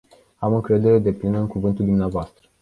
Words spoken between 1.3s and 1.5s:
în